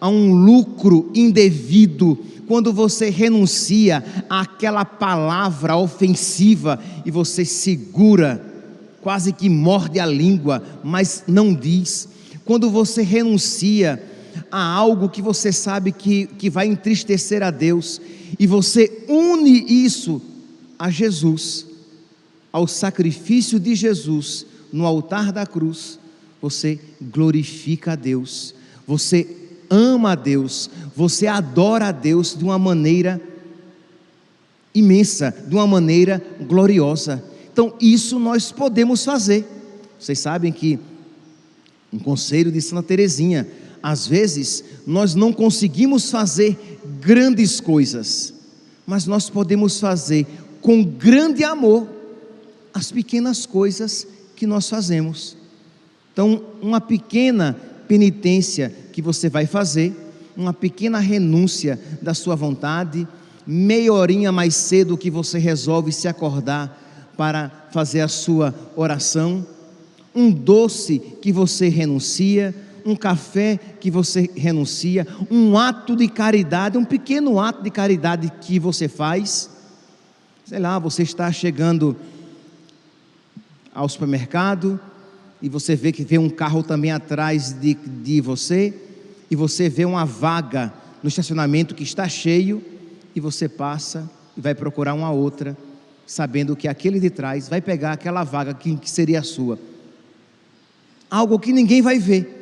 a 0.00 0.08
um 0.08 0.32
lucro 0.32 1.10
indevido, 1.14 2.18
quando 2.46 2.72
você 2.72 3.10
renuncia 3.10 4.04
àquela 4.28 4.84
palavra 4.84 5.76
ofensiva 5.76 6.80
e 7.06 7.10
você 7.10 7.44
segura, 7.44 8.44
quase 9.00 9.32
que 9.32 9.48
morde 9.48 10.00
a 10.00 10.06
língua, 10.06 10.62
mas 10.82 11.24
não 11.26 11.54
diz, 11.54 12.08
quando 12.44 12.68
você 12.68 13.02
renuncia 13.02 14.02
a 14.50 14.62
algo 14.62 15.08
que 15.08 15.22
você 15.22 15.52
sabe 15.52 15.92
que, 15.92 16.26
que 16.26 16.50
vai 16.50 16.66
entristecer 16.66 17.42
a 17.42 17.50
Deus, 17.50 18.00
e 18.38 18.46
você 18.46 19.04
une 19.08 19.84
isso 19.84 20.20
a 20.78 20.90
Jesus, 20.90 21.66
ao 22.52 22.66
sacrifício 22.66 23.58
de 23.58 23.74
Jesus 23.74 24.46
no 24.72 24.86
altar 24.86 25.32
da 25.32 25.46
cruz, 25.46 25.98
você 26.40 26.80
glorifica 27.00 27.92
a 27.92 27.96
Deus, 27.96 28.54
você 28.86 29.36
ama 29.68 30.12
a 30.12 30.14
Deus, 30.14 30.70
você 30.96 31.26
adora 31.26 31.88
a 31.88 31.92
Deus 31.92 32.36
de 32.36 32.44
uma 32.44 32.58
maneira 32.58 33.20
imensa, 34.74 35.34
de 35.46 35.54
uma 35.54 35.66
maneira 35.66 36.22
gloriosa. 36.40 37.22
Então, 37.52 37.74
isso 37.80 38.18
nós 38.18 38.50
podemos 38.50 39.04
fazer. 39.04 39.46
Vocês 39.98 40.18
sabem 40.18 40.52
que 40.52 40.78
um 41.92 41.98
conselho 41.98 42.50
de 42.50 42.60
Santa 42.60 42.82
Teresinha, 42.82 43.46
às 43.82 44.06
vezes 44.06 44.64
nós 44.86 45.14
não 45.14 45.32
conseguimos 45.32 46.10
fazer 46.10 46.58
grandes 47.00 47.60
coisas, 47.60 48.32
mas 48.86 49.06
nós 49.06 49.28
podemos 49.28 49.78
fazer 49.78 50.26
com 50.60 50.84
grande 50.84 51.44
amor 51.44 51.99
as 52.72 52.90
pequenas 52.92 53.46
coisas 53.46 54.06
que 54.36 54.46
nós 54.46 54.68
fazemos. 54.68 55.36
Então, 56.12 56.42
uma 56.60 56.80
pequena 56.80 57.56
penitência 57.86 58.72
que 58.92 59.02
você 59.02 59.28
vai 59.28 59.46
fazer, 59.46 59.94
uma 60.36 60.52
pequena 60.52 60.98
renúncia 60.98 61.78
da 62.00 62.14
sua 62.14 62.34
vontade, 62.34 63.06
meia 63.46 63.92
horinha 63.92 64.30
mais 64.30 64.54
cedo 64.54 64.96
que 64.96 65.10
você 65.10 65.38
resolve 65.38 65.92
se 65.92 66.06
acordar 66.08 66.78
para 67.16 67.68
fazer 67.72 68.00
a 68.00 68.08
sua 68.08 68.54
oração, 68.76 69.46
um 70.14 70.30
doce 70.30 70.98
que 71.20 71.32
você 71.32 71.68
renuncia, 71.68 72.54
um 72.84 72.96
café 72.96 73.58
que 73.80 73.90
você 73.90 74.30
renuncia, 74.34 75.06
um 75.30 75.56
ato 75.58 75.94
de 75.94 76.08
caridade, 76.08 76.78
um 76.78 76.84
pequeno 76.84 77.38
ato 77.38 77.62
de 77.62 77.70
caridade 77.70 78.32
que 78.40 78.58
você 78.58 78.88
faz. 78.88 79.50
Sei 80.44 80.58
lá, 80.58 80.78
você 80.78 81.02
está 81.02 81.30
chegando 81.30 81.96
ao 83.74 83.88
supermercado 83.88 84.80
e 85.42 85.48
você 85.48 85.74
vê 85.74 85.92
que 85.92 86.04
vem 86.04 86.18
um 86.18 86.28
carro 86.28 86.62
também 86.62 86.92
atrás 86.92 87.52
de, 87.52 87.74
de 87.74 88.20
você, 88.20 88.74
e 89.30 89.36
você 89.36 89.68
vê 89.68 89.84
uma 89.84 90.04
vaga 90.04 90.72
no 91.02 91.08
estacionamento 91.08 91.74
que 91.74 91.82
está 91.82 92.06
cheio, 92.08 92.62
e 93.14 93.20
você 93.20 93.48
passa 93.48 94.10
e 94.36 94.40
vai 94.40 94.54
procurar 94.54 94.92
uma 94.92 95.10
outra, 95.10 95.56
sabendo 96.06 96.54
que 96.54 96.68
aquele 96.68 97.00
de 97.00 97.08
trás 97.08 97.48
vai 97.48 97.60
pegar 97.60 97.92
aquela 97.92 98.22
vaga 98.22 98.52
que, 98.52 98.76
que 98.76 98.90
seria 98.90 99.20
a 99.20 99.22
sua. 99.22 99.58
Algo 101.10 101.38
que 101.38 101.52
ninguém 101.52 101.80
vai 101.80 101.98
ver 101.98 102.40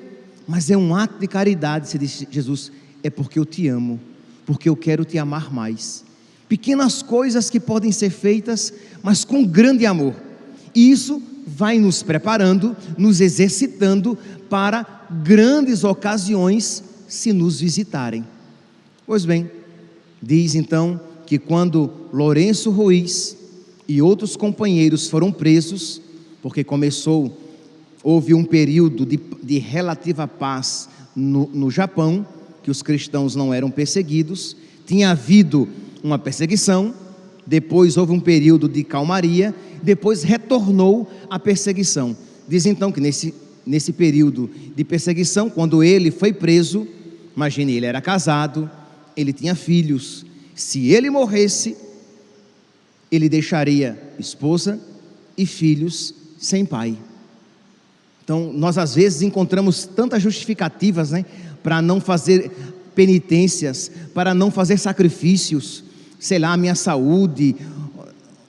mas 0.49 0.71
é 0.71 0.77
um 0.79 0.97
ato 0.97 1.19
de 1.21 1.27
caridade. 1.27 1.91
Você 1.91 1.99
diz, 1.99 2.27
Jesus, 2.31 2.73
é 3.03 3.11
porque 3.11 3.38
eu 3.38 3.45
te 3.45 3.69
amo, 3.69 4.01
porque 4.47 4.67
eu 4.67 4.75
quero 4.75 5.05
te 5.05 5.19
amar 5.19 5.53
mais. 5.53 6.03
Pequenas 6.49 7.03
coisas 7.03 7.51
que 7.51 7.61
podem 7.61 7.93
ser 7.93 8.09
feitas, 8.09 8.73
mas 9.03 9.27
com 9.27 9.45
grande 9.45 9.85
amor. 9.85 10.14
E 10.74 10.90
isso 10.90 11.22
vai 11.46 11.78
nos 11.78 12.02
preparando, 12.02 12.76
nos 12.96 13.20
exercitando 13.20 14.16
para 14.48 15.07
grandes 15.22 15.85
ocasiões 15.85 16.83
se 17.07 17.33
nos 17.33 17.61
visitarem. 17.61 18.24
Pois 19.07 19.24
bem, 19.24 19.50
diz 20.22 20.54
então 20.54 21.00
que 21.26 21.38
quando 21.38 21.90
Lourenço 22.12 22.70
Ruiz 22.70 23.37
e 23.87 24.02
outros 24.02 24.37
companheiros 24.37 25.09
foram 25.09 25.33
presos, 25.33 26.00
porque 26.42 26.62
começou 26.62 27.37
houve 28.02 28.33
um 28.35 28.44
período 28.44 29.04
de, 29.04 29.18
de 29.42 29.59
relativa 29.59 30.26
paz 30.26 30.88
no, 31.14 31.48
no 31.52 31.70
Japão, 31.70 32.26
que 32.62 32.70
os 32.70 32.83
cristãos 32.83 33.35
não 33.35 33.52
eram 33.52 33.70
perseguidos, 33.70 34.57
tinha 34.87 35.11
havido 35.11 35.68
uma 36.02 36.18
perseguição, 36.18 36.94
depois 37.46 37.96
houve 37.96 38.12
um 38.12 38.20
período 38.20 38.68
de 38.68 38.85
calmaria, 38.85 39.54
depois 39.83 40.23
retornou 40.23 41.11
a 41.31 41.38
perseguição. 41.38 42.17
Diz 42.49 42.67
então 42.67 42.91
que 42.91 43.01
nesse, 43.01 43.35
nesse 43.67 43.93
período 43.93 44.51
de 44.75 44.85
perseguição, 44.85 45.51
quando 45.51 45.83
ele 45.83 46.11
foi 46.11 46.33
preso, 46.33 46.87
imagine, 47.37 47.75
ele 47.75 47.87
era 47.87 48.01
casado, 48.01 48.71
ele 49.17 49.33
tinha 49.33 49.55
filhos, 49.55 50.25
se 50.55 50.88
ele 50.88 51.11
morresse, 51.11 51.77
ele 53.11 53.29
deixaria 53.29 53.99
esposa 54.19 54.81
e 55.37 55.47
filhos 55.47 56.14
sem 56.38 56.64
pai. 56.64 56.97
Então, 58.25 58.53
nós 58.53 58.77
às 58.77 58.95
vezes 58.95 59.23
encontramos 59.23 59.87
tantas 59.87 60.23
justificativas, 60.23 61.11
né, 61.11 61.25
para 61.62 61.81
não 61.81 62.01
fazer 62.01 62.51
penitências, 62.95 63.91
para 64.12 64.35
não 64.35 64.51
fazer 64.51 64.77
sacrifícios, 64.79 65.85
sei 66.19 66.38
lá, 66.38 66.53
a 66.53 66.57
minha 66.57 66.75
saúde, 66.75 67.57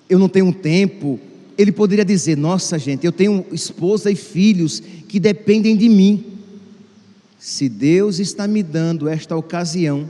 eu 0.09 0.17
não 0.17 0.27
tenho 0.27 0.51
tempo. 0.51 1.19
Ele 1.57 1.71
poderia 1.71 2.03
dizer: 2.03 2.35
Nossa, 2.35 2.79
gente, 2.79 3.05
eu 3.05 3.11
tenho 3.11 3.45
esposa 3.51 4.09
e 4.09 4.15
filhos 4.15 4.81
que 5.07 5.19
dependem 5.19 5.77
de 5.77 5.87
mim. 5.87 6.25
Se 7.37 7.69
Deus 7.69 8.19
está 8.19 8.47
me 8.47 8.61
dando 8.61 9.07
esta 9.07 9.35
ocasião, 9.35 10.09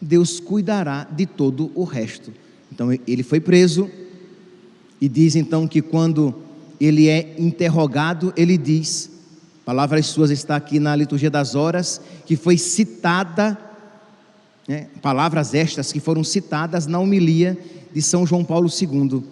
Deus 0.00 0.38
cuidará 0.38 1.04
de 1.04 1.26
todo 1.26 1.72
o 1.74 1.82
resto. 1.82 2.32
Então, 2.70 2.92
ele 3.06 3.22
foi 3.22 3.40
preso, 3.40 3.90
e 5.00 5.08
diz 5.08 5.34
então 5.34 5.66
que 5.66 5.82
quando 5.82 6.34
ele 6.80 7.08
é 7.08 7.34
interrogado, 7.38 8.32
ele 8.36 8.56
diz, 8.56 9.10
palavras 9.64 10.06
suas 10.06 10.30
está 10.30 10.56
aqui 10.56 10.78
na 10.78 10.94
liturgia 10.94 11.30
das 11.30 11.54
horas, 11.54 12.00
que 12.26 12.36
foi 12.36 12.58
citada, 12.58 13.58
né, 14.68 14.88
palavras 15.00 15.54
estas 15.54 15.92
que 15.92 16.00
foram 16.00 16.22
citadas 16.22 16.86
na 16.86 16.98
homilia 16.98 17.58
de 17.96 18.02
São 18.02 18.26
João 18.26 18.44
Paulo 18.44 18.68
II. 18.68 19.22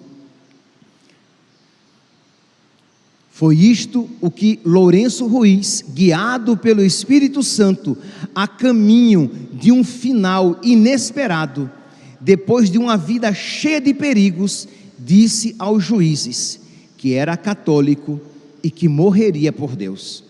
Foi 3.31 3.59
isto 3.59 4.09
o 4.23 4.31
que 4.31 4.59
Lourenço 4.65 5.27
Ruiz, 5.27 5.85
guiado 5.87 6.57
pelo 6.57 6.83
Espírito 6.83 7.43
Santo, 7.43 7.95
a 8.35 8.49
caminho 8.49 9.31
de 9.53 9.71
um 9.71 9.85
final 9.85 10.59
inesperado, 10.63 11.71
depois 12.19 12.71
de 12.71 12.79
uma 12.79 12.97
vida 12.97 13.35
cheia 13.35 13.83
de 13.83 13.93
perigos, 13.93 14.67
disse 14.99 15.55
aos 15.59 15.85
juízes: 15.85 16.59
que 16.97 17.13
era 17.13 17.37
católico 17.37 18.19
e 18.63 18.71
que 18.71 18.89
morreria 18.89 19.53
por 19.53 19.77
Deus. 19.77 20.25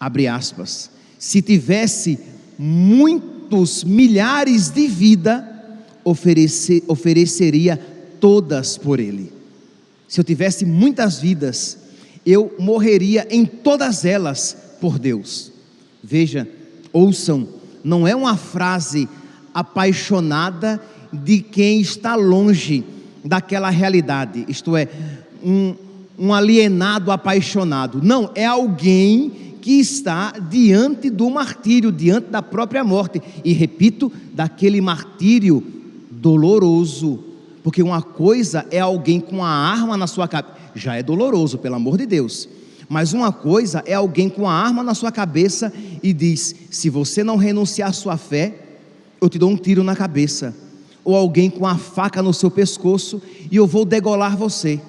Abre 0.00 0.26
aspas. 0.26 0.90
Se 1.16 1.40
tivesse 1.40 2.18
muitos 2.58 3.84
milhares 3.84 4.68
de 4.68 4.88
vida, 4.88 5.53
oferecer, 6.04 6.82
ofereceria 6.86 7.76
todas 8.20 8.76
por 8.76 9.00
ele. 9.00 9.32
Se 10.06 10.20
eu 10.20 10.24
tivesse 10.24 10.64
muitas 10.64 11.18
vidas, 11.18 11.78
eu 12.24 12.54
morreria 12.58 13.26
em 13.30 13.44
todas 13.44 14.04
elas 14.04 14.56
por 14.80 14.98
Deus. 14.98 15.52
Veja, 16.02 16.48
ouçam, 16.92 17.48
não 17.82 18.06
é 18.06 18.14
uma 18.14 18.36
frase 18.36 19.08
apaixonada 19.52 20.80
de 21.12 21.40
quem 21.40 21.80
está 21.80 22.14
longe 22.14 22.84
daquela 23.24 23.70
realidade, 23.70 24.44
isto 24.48 24.76
é, 24.76 24.88
um, 25.42 25.74
um 26.18 26.32
alienado 26.34 27.10
apaixonado. 27.10 28.00
Não, 28.02 28.30
é 28.34 28.44
alguém 28.44 29.32
que 29.62 29.80
está 29.80 30.32
diante 30.32 31.08
do 31.08 31.30
martírio, 31.30 31.90
diante 31.90 32.28
da 32.28 32.42
própria 32.42 32.84
morte. 32.84 33.22
E 33.42 33.52
repito, 33.54 34.12
daquele 34.34 34.80
martírio 34.80 35.62
doloroso. 36.24 37.22
Porque 37.62 37.82
uma 37.82 38.00
coisa 38.00 38.66
é 38.70 38.80
alguém 38.80 39.20
com 39.20 39.44
a 39.44 39.48
arma 39.48 39.94
na 39.94 40.06
sua 40.06 40.26
cabeça, 40.26 40.56
já 40.74 40.96
é 40.96 41.02
doloroso, 41.02 41.58
pelo 41.58 41.74
amor 41.74 41.98
de 41.98 42.06
Deus. 42.06 42.48
Mas 42.88 43.12
uma 43.12 43.30
coisa 43.30 43.82
é 43.86 43.94
alguém 43.94 44.30
com 44.30 44.48
a 44.48 44.52
arma 44.52 44.82
na 44.82 44.94
sua 44.94 45.12
cabeça 45.12 45.72
e 46.02 46.12
diz: 46.14 46.54
se 46.70 46.88
você 46.88 47.22
não 47.22 47.36
renunciar 47.36 47.90
à 47.90 47.92
sua 47.92 48.16
fé, 48.16 48.58
eu 49.20 49.28
te 49.28 49.38
dou 49.38 49.50
um 49.50 49.56
tiro 49.56 49.84
na 49.84 49.94
cabeça. 49.94 50.54
Ou 51.04 51.14
alguém 51.14 51.50
com 51.50 51.66
a 51.66 51.76
faca 51.76 52.22
no 52.22 52.32
seu 52.32 52.50
pescoço 52.50 53.20
e 53.50 53.56
eu 53.56 53.66
vou 53.66 53.84
degolar 53.84 54.36
você. 54.36 54.80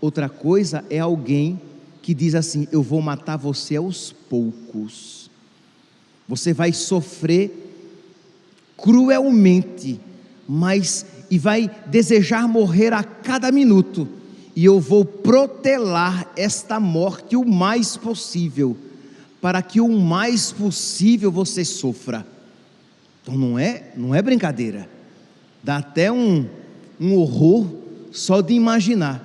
Outra 0.00 0.28
coisa 0.28 0.84
é 0.88 1.00
alguém 1.00 1.60
que 2.00 2.14
diz 2.14 2.34
assim: 2.36 2.68
eu 2.70 2.82
vou 2.82 3.02
matar 3.02 3.36
você 3.36 3.76
aos 3.76 4.12
poucos. 4.28 5.30
Você 6.28 6.52
vai 6.52 6.72
sofrer 6.72 7.66
cruelmente, 8.76 10.00
mas 10.48 11.06
e 11.30 11.38
vai 11.38 11.70
desejar 11.86 12.46
morrer 12.46 12.92
a 12.92 13.02
cada 13.02 13.50
minuto 13.50 14.08
e 14.56 14.64
eu 14.64 14.80
vou 14.80 15.04
protelar 15.04 16.32
esta 16.34 16.80
morte 16.80 17.36
o 17.36 17.44
mais 17.44 17.94
possível, 17.94 18.74
para 19.38 19.60
que 19.60 19.82
o 19.82 19.88
mais 20.00 20.50
possível 20.50 21.30
você 21.30 21.62
sofra. 21.62 22.26
Então 23.22 23.36
não 23.36 23.58
é, 23.58 23.92
não 23.94 24.14
é 24.14 24.22
brincadeira. 24.22 24.88
Dá 25.62 25.76
até 25.76 26.10
um, 26.10 26.48
um 26.98 27.16
horror 27.16 27.66
só 28.10 28.40
de 28.40 28.54
imaginar. 28.54 29.22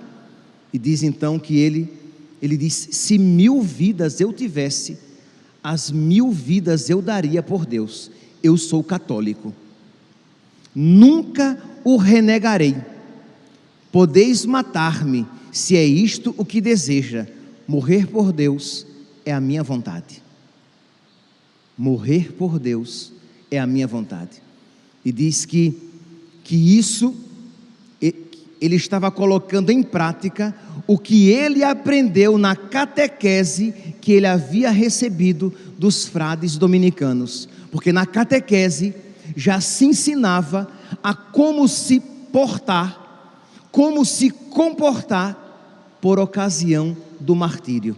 E 0.73 0.77
diz 0.77 1.01
então 1.01 1.39
que 1.39 1.57
ele, 1.57 1.93
ele 2.41 2.57
diz: 2.57 2.89
se 2.91 3.17
mil 3.17 3.61
vidas 3.61 4.19
eu 4.19 4.33
tivesse, 4.33 4.97
as 5.63 5.89
mil 5.89 6.29
vidas 6.29 6.89
eu 6.89 7.01
daria 7.01 7.41
por 7.41 7.65
Deus. 7.65 8.11
Eu 8.43 8.57
sou 8.57 8.83
católico. 8.83 9.53
Nunca 10.73 11.57
o 11.83 11.97
renegarei. 11.97 12.75
Podeis 13.91 14.45
matar-me, 14.45 15.27
se 15.51 15.75
é 15.75 15.83
isto 15.83 16.33
o 16.37 16.45
que 16.45 16.61
deseja. 16.61 17.27
Morrer 17.67 18.07
por 18.07 18.31
Deus 18.31 18.85
é 19.25 19.33
a 19.33 19.41
minha 19.41 19.63
vontade. 19.63 20.21
Morrer 21.77 22.31
por 22.33 22.59
Deus 22.59 23.11
é 23.49 23.59
a 23.59 23.67
minha 23.67 23.87
vontade. 23.87 24.41
E 25.03 25.11
diz 25.11 25.45
que, 25.45 25.77
que 26.43 26.55
isso, 26.77 27.15
ele 27.99 28.75
estava 28.75 29.11
colocando 29.11 29.71
em 29.71 29.81
prática 29.81 30.55
o 30.87 30.97
que 30.97 31.29
ele 31.29 31.63
aprendeu 31.63 32.37
na 32.37 32.55
catequese 32.55 33.73
que 33.99 34.11
ele 34.13 34.27
havia 34.27 34.69
recebido 34.69 35.53
dos 35.77 36.05
frades 36.05 36.57
dominicanos. 36.57 37.49
Porque 37.71 37.91
na 37.91 38.05
catequese 38.05 38.93
já 39.35 39.61
se 39.61 39.85
ensinava 39.85 40.67
a 41.03 41.13
como 41.13 41.67
se 41.67 41.99
portar 41.99 43.01
como 43.71 44.03
se 44.05 44.29
comportar 44.29 45.97
por 46.01 46.19
ocasião 46.19 46.95
do 47.19 47.35
martírio. 47.35 47.95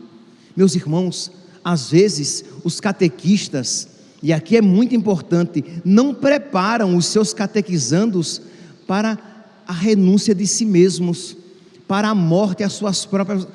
Meus 0.56 0.76
irmãos, 0.76 1.32
às 1.64 1.90
vezes 1.90 2.46
os 2.64 2.80
catequistas, 2.80 3.88
e 4.22 4.32
aqui 4.32 4.56
é 4.56 4.62
muito 4.62 4.94
importante, 4.94 5.64
não 5.84 6.14
preparam 6.14 6.96
os 6.96 7.08
seus 7.08 7.34
catequizandos 7.34 8.42
para 8.86 9.18
a 9.68 9.74
renúncia 9.74 10.36
de 10.36 10.46
si 10.46 10.66
mesmos, 10.66 11.36
para 11.88 12.10
a 12.10 12.16
morte 12.16 12.64
às 12.64 12.74
suas 12.74 13.06
próprias, 13.06 13.48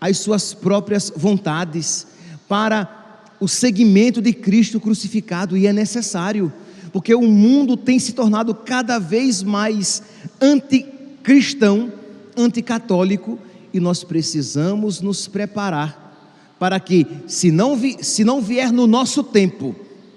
às 0.00 0.18
suas 0.18 0.54
próprias 0.54 1.12
vontades, 1.14 2.06
para 2.48 3.28
o 3.38 3.46
seguimento 3.46 4.22
de 4.22 4.32
Cristo 4.32 4.80
crucificado, 4.80 5.56
e 5.56 5.66
é 5.66 5.72
necessário, 5.72 6.50
porque 6.96 7.14
o 7.14 7.20
mundo 7.20 7.76
tem 7.76 7.98
se 7.98 8.14
tornado 8.14 8.54
cada 8.54 8.98
vez 8.98 9.42
mais 9.42 10.02
anti 10.40 10.86
cristão 11.22 11.92
anticatólico 12.34 13.38
e 13.70 13.78
nós 13.78 14.02
precisamos 14.02 15.02
nos 15.02 15.28
preparar 15.28 16.54
para 16.58 16.80
que, 16.80 17.06
se 17.26 17.50
não, 17.50 17.76
vi, 17.76 18.02
se 18.02 18.24
não 18.24 18.40
vier 18.40 18.72
no 18.72 18.86
nosso 18.86 19.22
tempo, 19.22 19.76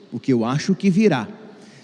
o 0.09 0.21
que 0.21 0.31
eu 0.31 0.45
acho 0.45 0.73
que 0.73 0.89
virá, 0.89 1.27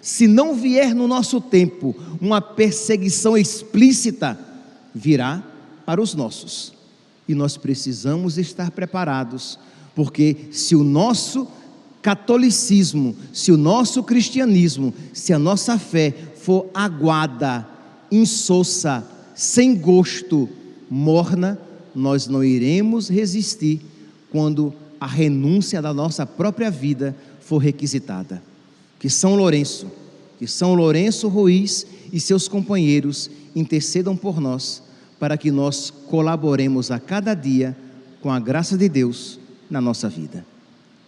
se 0.01 0.27
não 0.27 0.55
vier 0.55 0.95
no 0.95 1.09
nosso 1.09 1.41
tempo 1.41 1.93
uma 2.21 2.39
perseguição 2.39 3.37
explícita, 3.37 4.39
virá 4.93 5.43
para 5.85 6.01
os 6.01 6.15
nossos. 6.15 6.71
E 7.27 7.35
nós 7.35 7.57
precisamos 7.57 8.37
estar 8.37 8.71
preparados, 8.71 9.59
porque 9.93 10.37
se 10.51 10.73
o 10.73 10.85
nosso 10.85 11.45
catolicismo, 12.05 13.15
se 13.33 13.51
o 13.51 13.57
nosso 13.57 14.03
cristianismo, 14.03 14.93
se 15.11 15.33
a 15.33 15.39
nossa 15.39 15.79
fé 15.79 16.13
for 16.35 16.67
aguada, 16.71 17.67
insossa, 18.11 19.03
sem 19.33 19.73
gosto, 19.73 20.47
morna, 20.87 21.59
nós 21.95 22.27
não 22.27 22.43
iremos 22.43 23.09
resistir 23.09 23.81
quando 24.31 24.71
a 24.99 25.07
renúncia 25.07 25.81
da 25.81 25.95
nossa 25.95 26.27
própria 26.27 26.69
vida 26.69 27.15
for 27.39 27.57
requisitada. 27.57 28.39
Que 28.99 29.09
São 29.09 29.35
Lourenço, 29.35 29.87
que 30.37 30.45
São 30.45 30.75
Lourenço 30.75 31.27
Ruiz 31.27 31.87
e 32.13 32.19
seus 32.19 32.47
companheiros 32.47 33.31
intercedam 33.55 34.15
por 34.15 34.39
nós, 34.39 34.83
para 35.19 35.39
que 35.39 35.49
nós 35.49 35.89
colaboremos 35.89 36.91
a 36.91 36.99
cada 36.99 37.33
dia 37.33 37.75
com 38.21 38.31
a 38.31 38.39
graça 38.39 38.77
de 38.77 38.87
Deus 38.87 39.39
na 39.67 39.81
nossa 39.81 40.07
vida. 40.07 40.45